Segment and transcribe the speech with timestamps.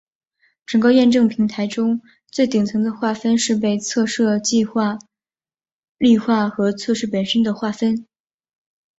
[0.65, 4.71] 整个验证平台中最顶层的划分是被测设计实
[5.99, 8.07] 例化和测试本身的划分。